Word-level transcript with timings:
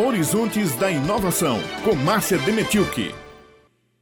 Horizontes 0.00 0.76
da 0.76 0.88
Inovação, 0.88 1.58
com 1.82 1.92
Márcia 1.96 2.38
Demetilke. 2.38 3.12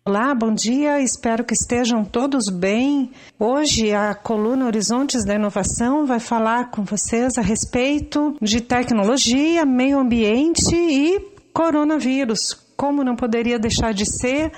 Olá, 0.05 0.35
bom 0.35 0.53
dia, 0.53 1.01
espero 1.01 1.43
que 1.43 1.55
estejam 1.55 2.05
todos 2.05 2.51
bem. 2.51 3.11
Hoje 3.39 3.95
a 3.95 4.15
coluna 4.15 4.67
Horizontes 4.67 5.25
da 5.25 5.37
Inovação 5.37 6.05
vai 6.05 6.21
falar 6.21 6.71
com 6.71 6.85
vocês 6.85 7.39
a 7.39 7.41
respeito 7.41 8.37
de 8.43 8.61
tecnologia, 8.61 9.65
meio 9.65 9.99
ambiente 9.99 10.77
e 10.77 11.19
coronavírus. 11.55 12.53
Como 12.77 13.03
não 13.03 13.17
poderia 13.17 13.59
deixar 13.59 13.95
de 13.95 14.05
ser, 14.05 14.53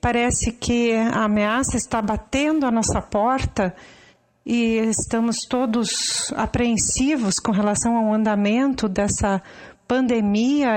parece 0.00 0.52
que 0.52 0.94
a 0.94 1.24
ameaça 1.24 1.76
está 1.76 2.00
batendo 2.00 2.64
a 2.64 2.70
nossa 2.70 3.02
porta 3.02 3.74
e 4.46 4.78
estamos 4.88 5.40
todos 5.46 6.32
apreensivos 6.34 7.38
com 7.38 7.52
relação 7.52 7.94
ao 7.94 8.14
andamento 8.14 8.88
dessa 8.88 9.42
pandemia 9.42 9.67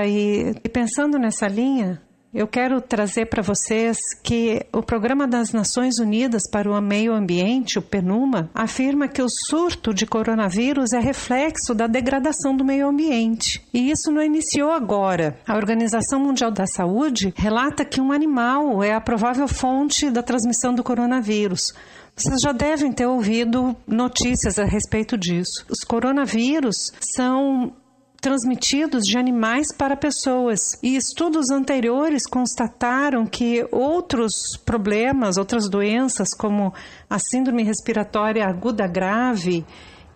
e, 0.06 0.54
e 0.64 0.68
pensando 0.68 1.18
nessa 1.18 1.46
linha, 1.46 2.00
eu 2.34 2.48
quero 2.48 2.80
trazer 2.80 3.26
para 3.26 3.42
vocês 3.42 3.98
que 4.22 4.64
o 4.72 4.82
Programa 4.82 5.28
das 5.28 5.52
Nações 5.52 5.98
Unidas 5.98 6.48
para 6.50 6.70
o 6.70 6.80
Meio 6.80 7.12
Ambiente, 7.12 7.78
o 7.78 7.82
PNUMA, 7.82 8.48
afirma 8.54 9.06
que 9.06 9.20
o 9.20 9.28
surto 9.28 9.92
de 9.92 10.06
coronavírus 10.06 10.94
é 10.94 10.98
reflexo 10.98 11.74
da 11.74 11.86
degradação 11.86 12.56
do 12.56 12.64
meio 12.64 12.88
ambiente. 12.88 13.62
E 13.74 13.90
isso 13.90 14.10
não 14.10 14.22
iniciou 14.22 14.72
agora. 14.72 15.36
A 15.46 15.56
Organização 15.56 16.20
Mundial 16.20 16.50
da 16.50 16.66
Saúde 16.66 17.34
relata 17.36 17.84
que 17.84 18.00
um 18.00 18.10
animal 18.10 18.82
é 18.82 18.94
a 18.94 19.00
provável 19.00 19.46
fonte 19.46 20.08
da 20.08 20.22
transmissão 20.22 20.74
do 20.74 20.82
coronavírus. 20.82 21.74
Vocês 22.16 22.40
já 22.40 22.52
devem 22.52 22.92
ter 22.92 23.06
ouvido 23.06 23.76
notícias 23.86 24.58
a 24.58 24.64
respeito 24.64 25.18
disso. 25.18 25.66
Os 25.68 25.80
coronavírus 25.84 26.92
são 26.98 27.74
transmitidos 28.22 29.02
de 29.04 29.18
animais 29.18 29.66
para 29.76 29.96
pessoas. 29.96 30.60
E 30.80 30.94
estudos 30.96 31.50
anteriores 31.50 32.24
constataram 32.24 33.26
que 33.26 33.66
outros 33.72 34.56
problemas, 34.64 35.36
outras 35.36 35.68
doenças, 35.68 36.28
como 36.32 36.72
a 37.10 37.18
síndrome 37.18 37.64
respiratória 37.64 38.46
aguda 38.46 38.86
grave 38.86 39.66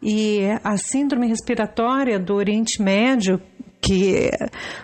e 0.01 0.41
a 0.63 0.77
síndrome 0.77 1.27
respiratória 1.27 2.17
do 2.19 2.35
Oriente 2.35 2.81
Médio, 2.81 3.43
que 3.81 4.31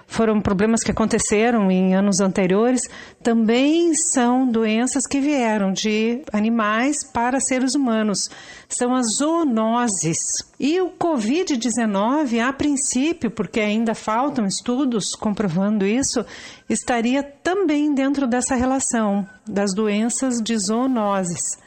foram 0.07 0.41
problemas 0.41 0.83
que 0.83 0.91
aconteceram 0.91 1.71
em 1.71 1.95
anos 1.95 2.21
anteriores, 2.21 2.83
também 3.23 3.95
são 3.95 4.47
doenças 4.47 5.07
que 5.07 5.21
vieram 5.21 5.73
de 5.73 6.23
animais 6.33 6.97
para 7.13 7.41
seres 7.41 7.75
humanos. 7.75 8.31
São 8.69 8.95
as 8.95 9.17
zoonoses. 9.17 10.19
E 10.59 10.81
o 10.81 10.91
Covid-19, 10.91 12.41
a 12.41 12.53
princípio, 12.53 13.31
porque 13.31 13.61
ainda 13.61 13.95
faltam 13.95 14.47
estudos 14.47 15.15
comprovando 15.15 15.85
isso, 15.85 16.25
estaria 16.69 17.23
também 17.23 17.95
dentro 17.95 18.27
dessa 18.27 18.55
relação 18.55 19.27
das 19.47 19.75
doenças 19.75 20.41
de 20.41 20.57
zoonoses. 20.57 21.59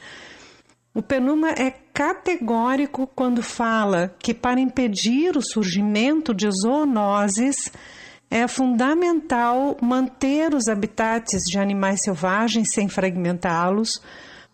O 0.95 1.01
Penuma 1.01 1.49
é 1.49 1.71
categórico 1.93 3.05
quando 3.05 3.43
fala 3.43 4.15
que 4.17 4.33
para 4.33 4.61
impedir 4.61 5.35
o 5.35 5.41
surgimento 5.41 6.33
de 6.33 6.49
zoonoses 6.49 7.69
é 8.31 8.47
fundamental 8.47 9.75
manter 9.81 10.55
os 10.55 10.69
habitats 10.69 11.41
de 11.43 11.59
animais 11.59 12.01
selvagens 12.01 12.71
sem 12.71 12.87
fragmentá-los, 12.87 14.01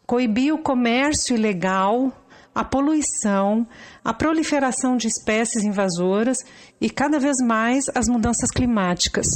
coibir 0.03 0.51
o 0.51 0.57
comércio 0.57 1.35
ilegal, 1.35 2.11
a 2.55 2.63
poluição, 2.63 3.67
a 4.03 4.11
proliferação 4.11 4.97
de 4.97 5.07
espécies 5.07 5.63
invasoras 5.63 6.39
e 6.81 6.89
cada 6.89 7.19
vez 7.19 7.37
mais 7.37 7.85
as 7.93 8.07
mudanças 8.07 8.49
climáticas. 8.49 9.27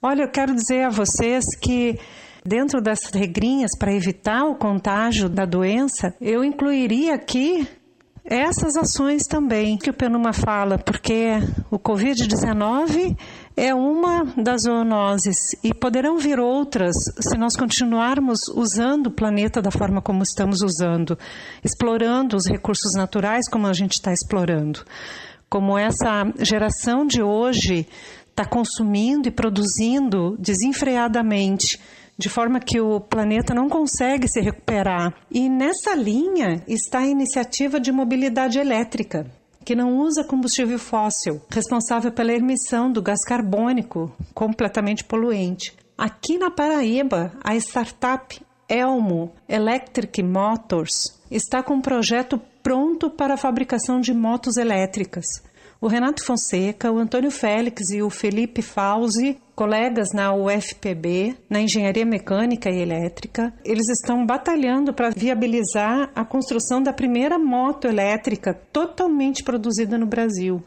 Olha, 0.00 0.22
eu 0.22 0.30
quero 0.30 0.54
dizer 0.54 0.84
a 0.84 0.90
vocês 0.90 1.44
que 1.60 1.98
Dentro 2.46 2.82
dessas 2.82 3.10
regrinhas 3.14 3.70
para 3.78 3.94
evitar 3.94 4.44
o 4.44 4.54
contágio 4.54 5.30
da 5.30 5.46
doença, 5.46 6.14
eu 6.20 6.44
incluiria 6.44 7.14
aqui 7.14 7.66
essas 8.22 8.76
ações 8.76 9.22
também 9.22 9.78
que 9.78 9.88
o 9.88 9.94
Penuma 9.94 10.34
fala, 10.34 10.76
porque 10.76 11.38
o 11.70 11.78
Covid-19 11.78 13.16
é 13.56 13.74
uma 13.74 14.24
das 14.36 14.64
zoonoses 14.64 15.36
e 15.64 15.72
poderão 15.72 16.18
vir 16.18 16.38
outras 16.38 16.94
se 17.18 17.34
nós 17.38 17.56
continuarmos 17.56 18.46
usando 18.48 19.06
o 19.06 19.10
planeta 19.10 19.62
da 19.62 19.70
forma 19.70 20.02
como 20.02 20.22
estamos 20.22 20.60
usando, 20.60 21.18
explorando 21.64 22.36
os 22.36 22.44
recursos 22.46 22.92
naturais 22.94 23.48
como 23.48 23.66
a 23.66 23.72
gente 23.72 23.92
está 23.92 24.12
explorando. 24.12 24.84
Como 25.48 25.78
essa 25.78 26.30
geração 26.40 27.06
de 27.06 27.22
hoje 27.22 27.88
está 28.28 28.44
consumindo 28.44 29.28
e 29.28 29.30
produzindo 29.30 30.36
desenfreadamente 30.38 31.80
de 32.16 32.28
forma 32.28 32.60
que 32.60 32.80
o 32.80 33.00
planeta 33.00 33.54
não 33.54 33.68
consegue 33.68 34.28
se 34.28 34.40
recuperar. 34.40 35.14
E 35.30 35.48
nessa 35.48 35.94
linha 35.94 36.62
está 36.66 37.00
a 37.00 37.06
iniciativa 37.06 37.80
de 37.80 37.92
mobilidade 37.92 38.58
elétrica, 38.58 39.26
que 39.64 39.74
não 39.74 39.98
usa 39.98 40.24
combustível 40.24 40.78
fóssil, 40.78 41.40
responsável 41.50 42.12
pela 42.12 42.32
emissão 42.32 42.90
do 42.90 43.02
gás 43.02 43.24
carbônico, 43.24 44.12
completamente 44.32 45.04
poluente. 45.04 45.74
Aqui 45.96 46.38
na 46.38 46.50
Paraíba, 46.50 47.32
a 47.42 47.54
startup 47.56 48.40
Elmo 48.68 49.32
Electric 49.48 50.22
Motors 50.22 51.20
está 51.30 51.62
com 51.62 51.74
um 51.74 51.80
projeto 51.80 52.40
pronto 52.62 53.10
para 53.10 53.34
a 53.34 53.38
fabricação 53.38 54.00
de 54.00 54.12
motos 54.14 54.56
elétricas. 54.56 55.24
O 55.84 55.86
Renato 55.86 56.24
Fonseca, 56.24 56.90
o 56.90 56.96
Antônio 56.96 57.30
Félix 57.30 57.90
e 57.90 58.00
o 58.00 58.08
Felipe 58.08 58.62
Fauzi, 58.62 59.38
colegas 59.54 60.14
na 60.14 60.32
UFPB, 60.34 61.36
na 61.46 61.60
Engenharia 61.60 62.06
Mecânica 62.06 62.70
e 62.70 62.80
Elétrica, 62.80 63.52
eles 63.62 63.90
estão 63.90 64.24
batalhando 64.24 64.94
para 64.94 65.10
viabilizar 65.10 66.10
a 66.14 66.24
construção 66.24 66.82
da 66.82 66.90
primeira 66.90 67.38
moto 67.38 67.86
elétrica 67.86 68.54
totalmente 68.72 69.44
produzida 69.44 69.98
no 69.98 70.06
Brasil. 70.06 70.64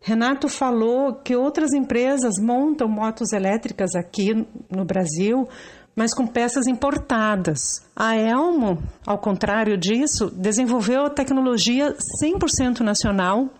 Renato 0.00 0.48
falou 0.48 1.16
que 1.16 1.36
outras 1.36 1.74
empresas 1.74 2.40
montam 2.40 2.88
motos 2.88 3.34
elétricas 3.34 3.94
aqui 3.94 4.46
no 4.74 4.82
Brasil, 4.82 5.46
mas 5.94 6.14
com 6.14 6.26
peças 6.26 6.66
importadas. 6.66 7.86
A 7.94 8.16
Elmo, 8.16 8.82
ao 9.06 9.18
contrário 9.18 9.76
disso, 9.76 10.30
desenvolveu 10.30 11.04
a 11.04 11.10
tecnologia 11.10 11.94
100% 12.24 12.80
nacional 12.80 13.50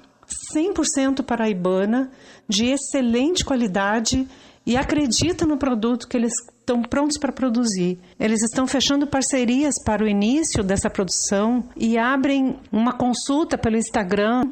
100% 0.54 1.22
paraibana, 1.22 2.10
de 2.48 2.66
excelente 2.66 3.44
qualidade 3.44 4.26
e 4.64 4.76
acredita 4.76 5.46
no 5.46 5.56
produto 5.56 6.06
que 6.06 6.16
eles 6.16 6.32
estão 6.60 6.82
prontos 6.82 7.16
para 7.16 7.32
produzir. 7.32 7.98
Eles 8.20 8.42
estão 8.42 8.66
fechando 8.66 9.06
parcerias 9.06 9.82
para 9.82 10.04
o 10.04 10.08
início 10.08 10.62
dessa 10.62 10.90
produção 10.90 11.64
e 11.74 11.96
abrem 11.96 12.58
uma 12.70 12.92
consulta 12.92 13.56
pelo 13.56 13.76
Instagram 13.76 14.50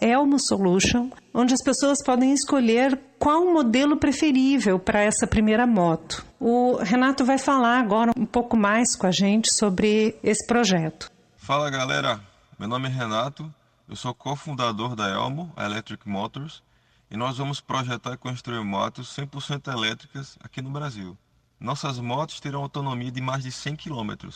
@elmosolution, 0.00 1.10
onde 1.34 1.54
as 1.54 1.62
pessoas 1.62 2.02
podem 2.04 2.32
escolher 2.32 2.98
qual 3.18 3.42
o 3.42 3.52
modelo 3.52 3.96
preferível 3.96 4.78
para 4.78 5.02
essa 5.02 5.26
primeira 5.26 5.66
moto. 5.66 6.24
O 6.38 6.76
Renato 6.76 7.24
vai 7.24 7.38
falar 7.38 7.80
agora 7.80 8.12
um 8.16 8.26
pouco 8.26 8.56
mais 8.56 8.96
com 8.96 9.06
a 9.06 9.10
gente 9.10 9.52
sobre 9.52 10.16
esse 10.22 10.46
projeto. 10.46 11.10
Fala 11.36 11.70
galera, 11.70 12.20
meu 12.58 12.68
nome 12.68 12.88
é 12.88 12.90
Renato, 12.90 13.52
eu 13.88 13.94
sou 13.94 14.12
cofundador 14.12 14.96
da 14.96 15.08
Elmo 15.08 15.52
Electric 15.56 16.08
Motors 16.08 16.62
e 17.08 17.16
nós 17.16 17.38
vamos 17.38 17.60
projetar 17.60 18.14
e 18.14 18.16
construir 18.16 18.64
motos 18.64 19.14
100% 19.16 19.72
elétricas 19.72 20.36
aqui 20.42 20.60
no 20.60 20.70
Brasil. 20.70 21.16
Nossas 21.60 22.00
motos 22.00 22.40
terão 22.40 22.62
autonomia 22.62 23.12
de 23.12 23.20
mais 23.20 23.44
de 23.44 23.52
100 23.52 23.76
km, 23.76 24.28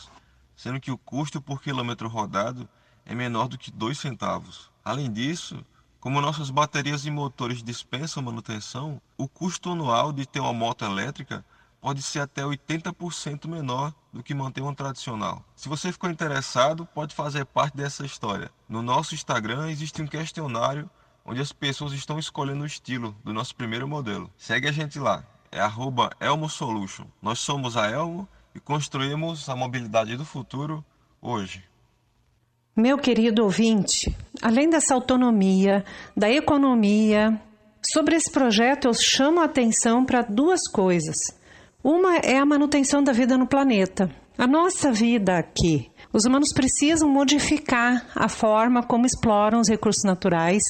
sendo 0.55 0.79
que 0.79 0.89
o 0.89 0.97
custo 0.97 1.41
por 1.41 1.61
quilômetro 1.61 2.07
rodado 2.07 2.67
é 3.05 3.13
menor 3.13 3.49
do 3.49 3.57
que 3.57 3.71
2 3.71 3.99
centavos. 3.99 4.71
Além 4.85 5.11
disso, 5.11 5.65
como 5.99 6.21
nossas 6.21 6.49
baterias 6.49 7.05
e 7.05 7.11
motores 7.11 7.61
dispensam 7.61 8.23
manutenção, 8.23 9.01
o 9.17 9.27
custo 9.27 9.71
anual 9.71 10.13
de 10.13 10.25
ter 10.25 10.39
uma 10.39 10.53
moto 10.53 10.85
elétrica 10.85 11.43
pode 11.81 12.03
ser 12.03 12.19
até 12.19 12.43
80% 12.43 13.47
menor 13.47 13.91
do 14.13 14.21
que 14.21 14.35
manter 14.35 14.61
uma 14.61 14.75
tradicional. 14.75 15.43
Se 15.55 15.67
você 15.67 15.91
ficou 15.91 16.09
interessado, 16.09 16.85
pode 16.85 17.15
fazer 17.15 17.43
parte 17.45 17.75
dessa 17.75 18.05
história. 18.05 18.51
No 18.69 18.83
nosso 18.83 19.15
Instagram 19.15 19.69
existe 19.71 20.01
um 20.01 20.07
questionário 20.07 20.89
onde 21.25 21.41
as 21.41 21.51
pessoas 21.51 21.93
estão 21.93 22.19
escolhendo 22.19 22.63
o 22.63 22.67
estilo 22.67 23.15
do 23.23 23.33
nosso 23.33 23.55
primeiro 23.55 23.87
modelo. 23.87 24.29
Segue 24.37 24.67
a 24.67 24.71
gente 24.71 24.99
lá, 24.99 25.25
é 25.51 25.59
@elmosolution. 26.19 27.05
Nós 27.21 27.39
somos 27.39 27.75
a 27.75 27.89
Elmo 27.89 28.27
e 28.53 28.59
construímos 28.59 29.49
a 29.49 29.55
mobilidade 29.55 30.15
do 30.15 30.25
futuro 30.25 30.85
hoje. 31.21 31.63
Meu 32.75 32.97
querido 32.97 33.43
ouvinte, 33.43 34.15
além 34.41 34.69
dessa 34.69 34.93
autonomia, 34.93 35.83
da 36.15 36.29
economia, 36.29 37.41
sobre 37.83 38.15
esse 38.15 38.31
projeto 38.31 38.85
eu 38.85 38.93
chamo 38.93 39.41
a 39.41 39.45
atenção 39.45 40.05
para 40.05 40.21
duas 40.21 40.67
coisas. 40.69 41.17
Uma 41.83 42.17
é 42.17 42.37
a 42.37 42.45
manutenção 42.45 43.03
da 43.03 43.11
vida 43.11 43.35
no 43.35 43.47
planeta. 43.47 44.07
A 44.37 44.45
nossa 44.45 44.91
vida 44.91 45.35
aqui, 45.37 45.89
os 46.13 46.25
humanos 46.25 46.53
precisam 46.53 47.09
modificar 47.09 48.05
a 48.15 48.29
forma 48.29 48.83
como 48.83 49.07
exploram 49.07 49.59
os 49.59 49.67
recursos 49.67 50.03
naturais 50.03 50.61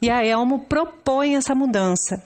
e 0.00 0.08
a 0.08 0.24
Elmo 0.24 0.60
propõe 0.60 1.34
essa 1.34 1.56
mudança. 1.56 2.22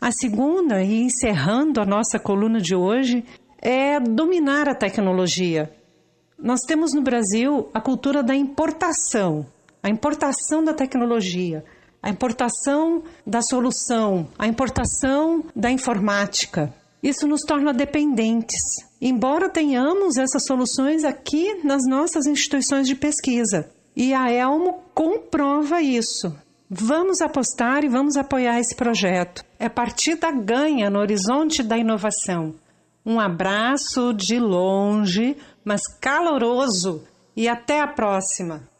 A 0.00 0.10
segunda, 0.10 0.82
e 0.82 1.02
encerrando 1.02 1.78
a 1.78 1.84
nossa 1.84 2.18
coluna 2.18 2.58
de 2.58 2.74
hoje, 2.74 3.22
é 3.60 4.00
dominar 4.00 4.66
a 4.66 4.74
tecnologia. 4.74 5.70
Nós 6.38 6.60
temos 6.66 6.94
no 6.94 7.02
Brasil 7.02 7.68
a 7.74 7.82
cultura 7.82 8.22
da 8.22 8.34
importação, 8.34 9.46
a 9.82 9.90
importação 9.90 10.64
da 10.64 10.72
tecnologia, 10.72 11.62
a 12.02 12.08
importação 12.08 13.02
da 13.26 13.42
solução, 13.42 14.26
a 14.38 14.46
importação 14.46 15.44
da 15.54 15.70
informática. 15.70 16.72
Isso 17.04 17.26
nos 17.26 17.42
torna 17.42 17.74
dependentes, 17.74 18.62
embora 18.98 19.50
tenhamos 19.50 20.16
essas 20.16 20.46
soluções 20.46 21.04
aqui 21.04 21.60
nas 21.62 21.86
nossas 21.86 22.24
instituições 22.26 22.88
de 22.88 22.94
pesquisa. 22.94 23.70
E 23.94 24.14
a 24.14 24.30
Elmo 24.32 24.82
comprova 24.94 25.82
isso. 25.82 26.34
Vamos 26.68 27.20
apostar 27.20 27.84
e 27.84 27.90
vamos 27.90 28.16
apoiar 28.16 28.58
esse 28.58 28.74
projeto. 28.74 29.44
É 29.58 29.68
partida 29.68 30.30
ganha 30.30 30.88
no 30.88 30.98
horizonte 30.98 31.62
da 31.62 31.76
inovação. 31.76 32.54
Um 33.04 33.20
abraço 33.20 34.14
de 34.14 34.40
longe, 34.40 35.36
mas 35.62 35.82
caloroso 36.00 37.04
e 37.36 37.46
até 37.46 37.82
a 37.82 37.86
próxima! 37.86 38.73